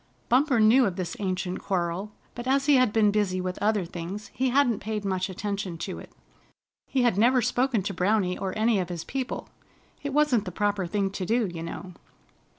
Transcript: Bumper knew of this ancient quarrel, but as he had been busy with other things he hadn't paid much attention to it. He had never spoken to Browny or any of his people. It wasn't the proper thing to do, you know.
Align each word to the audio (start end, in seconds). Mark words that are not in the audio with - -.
Bumper 0.29 0.59
knew 0.59 0.85
of 0.87 0.95
this 0.95 1.15
ancient 1.19 1.59
quarrel, 1.59 2.11
but 2.33 2.47
as 2.47 2.65
he 2.65 2.77
had 2.77 2.91
been 2.91 3.11
busy 3.11 3.39
with 3.39 3.61
other 3.61 3.85
things 3.85 4.31
he 4.33 4.49
hadn't 4.49 4.79
paid 4.79 5.05
much 5.05 5.29
attention 5.29 5.77
to 5.77 5.99
it. 5.99 6.11
He 6.87 7.03
had 7.03 7.19
never 7.19 7.39
spoken 7.43 7.83
to 7.83 7.93
Browny 7.93 8.35
or 8.35 8.57
any 8.57 8.79
of 8.79 8.89
his 8.89 9.03
people. 9.03 9.49
It 10.01 10.11
wasn't 10.11 10.45
the 10.45 10.51
proper 10.51 10.87
thing 10.87 11.11
to 11.11 11.23
do, 11.23 11.45
you 11.45 11.61
know. 11.61 11.93